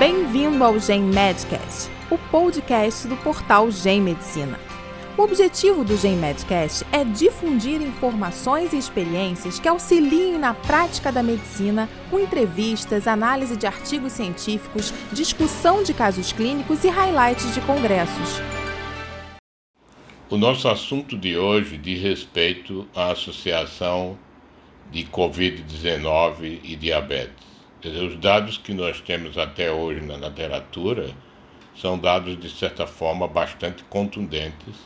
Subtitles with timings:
[0.00, 4.58] Bem-vindo ao Gen Medcast, o podcast do portal Gen Medicina.
[5.14, 11.22] O objetivo do Gen Medcast é difundir informações e experiências que auxiliem na prática da
[11.22, 18.40] medicina, com entrevistas, análise de artigos científicos, discussão de casos clínicos e highlights de congressos.
[20.30, 24.18] O nosso assunto de hoje diz respeito à associação
[24.90, 27.59] de Covid-19 e diabetes.
[27.80, 31.10] Dizer, os dados que nós temos até hoje na literatura
[31.74, 34.76] são dados, de certa forma, bastante contundentes,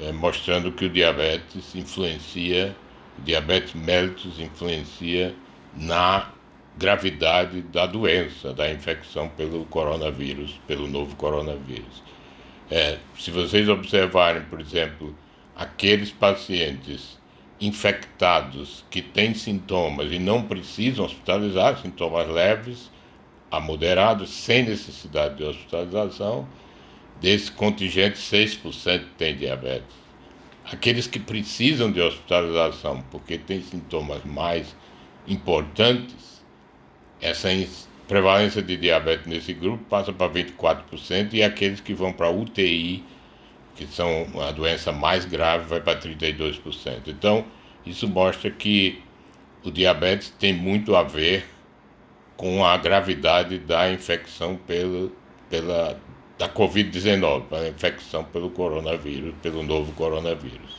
[0.00, 2.74] eh, mostrando que o diabetes influencia,
[3.18, 5.34] o diabetes mellitus influencia
[5.76, 6.32] na
[6.76, 12.02] gravidade da doença, da infecção pelo coronavírus, pelo novo coronavírus.
[12.70, 15.16] É, se vocês observarem, por exemplo,
[15.56, 17.17] aqueles pacientes
[17.60, 22.90] infectados que têm sintomas e não precisam hospitalizar, sintomas leves
[23.50, 26.46] a moderados, sem necessidade de hospitalização,
[27.20, 29.96] desse contingente, 6% tem diabetes.
[30.70, 34.76] Aqueles que precisam de hospitalização porque têm sintomas mais
[35.26, 36.44] importantes,
[37.20, 37.48] essa
[38.06, 43.02] prevalência de diabetes nesse grupo passa para 24%, e aqueles que vão para UTI
[43.78, 47.02] que são a doença mais grave, vai para 32%.
[47.06, 47.44] Então,
[47.86, 49.00] isso mostra que
[49.64, 51.48] o diabetes tem muito a ver
[52.36, 55.12] com a gravidade da infecção pelo,
[55.48, 55.96] pela
[56.36, 60.76] da Covid-19, a infecção pelo coronavírus, pelo novo coronavírus.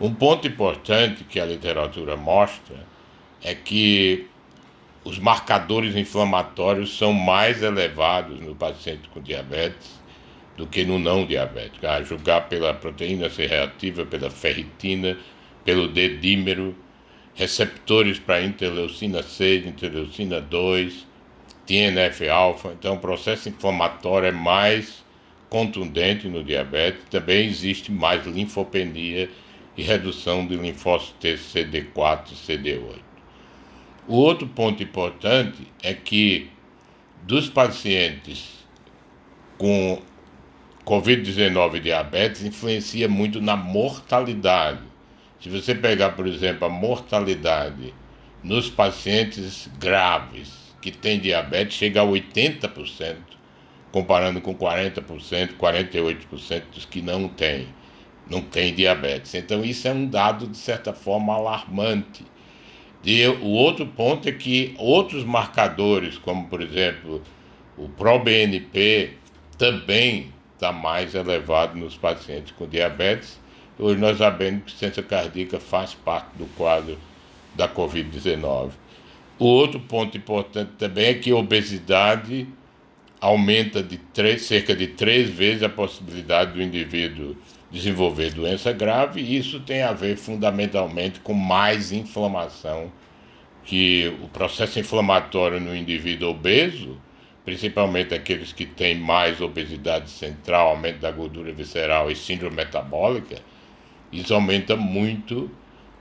[0.00, 2.84] Um ponto importante que a literatura mostra
[3.42, 4.28] é que
[5.04, 10.05] os marcadores inflamatórios são mais elevados no paciente com diabetes
[10.56, 15.16] do que no não diabético, a julgar pela proteína C reativa, pela ferritina,
[15.64, 16.74] pelo D-dímero,
[17.34, 21.06] receptores para interleucina 6, interleucina 2,
[21.66, 22.72] TNF-alfa.
[22.72, 25.04] Então, o processo inflamatório é mais
[25.50, 27.04] contundente no diabetes.
[27.10, 29.28] Também existe mais linfopenia
[29.76, 33.00] e redução de linfócitos CD4 e CD8.
[34.08, 36.48] O outro ponto importante é que
[37.24, 38.64] dos pacientes
[39.58, 40.00] com
[40.86, 44.78] Covid-19 e diabetes influencia muito na mortalidade.
[45.40, 47.92] Se você pegar, por exemplo, a mortalidade
[48.40, 53.16] nos pacientes graves que têm diabetes, chega a 80%,
[53.90, 57.66] comparando com 40%, 48% dos que não têm,
[58.30, 59.34] não têm diabetes.
[59.34, 62.24] Então, isso é um dado, de certa forma, alarmante.
[63.02, 67.20] E o outro ponto é que outros marcadores, como, por exemplo,
[67.76, 69.14] o ProBNP,
[69.58, 73.38] também está mais elevado nos pacientes com diabetes.
[73.78, 76.98] Hoje nós sabemos que ciência cardíaca faz parte do quadro
[77.54, 78.70] da Covid-19.
[79.38, 82.48] O outro ponto importante também é que a obesidade
[83.20, 87.36] aumenta de três, cerca de três vezes a possibilidade do indivíduo
[87.70, 92.90] desenvolver doença grave, e isso tem a ver fundamentalmente com mais inflamação,
[93.64, 96.96] que o processo inflamatório no indivíduo obeso
[97.46, 103.36] principalmente aqueles que têm mais obesidade central, aumento da gordura visceral e síndrome metabólica,
[104.12, 105.48] isso aumenta muito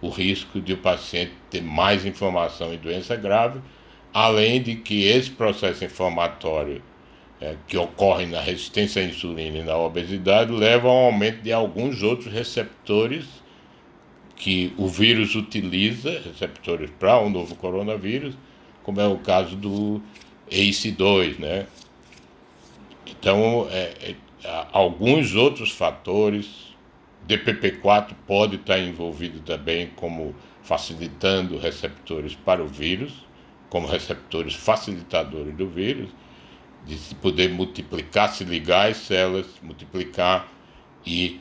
[0.01, 3.59] o risco de o paciente ter mais inflamação e doença grave,
[4.11, 6.81] além de que esse processo inflamatório
[7.39, 12.01] é, que ocorre na resistência à insulina e na obesidade leva ao aumento de alguns
[12.01, 13.25] outros receptores
[14.35, 18.35] que o vírus utiliza, receptores para o novo coronavírus,
[18.81, 20.01] como é o caso do
[20.49, 21.67] ACE2, né?
[23.05, 26.75] Então, é, é, alguns outros fatores,
[27.27, 33.25] DPP4 pode estar envolvido também como facilitando receptores para o vírus,
[33.69, 36.09] como receptores facilitadores do vírus,
[36.85, 40.47] de se poder multiplicar, se ligar as células, multiplicar
[41.05, 41.39] e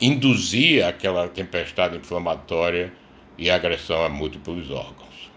[0.00, 2.92] induzir aquela tempestade inflamatória
[3.36, 5.30] e agressão a múltiplos órgãos.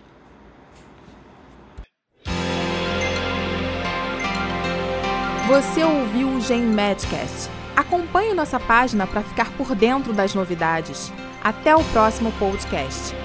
[5.48, 7.50] Você ouviu o Gen Medcast.
[7.74, 11.10] Acompanhe nossa página para ficar por dentro das novidades.
[11.42, 13.16] Até o próximo podcast.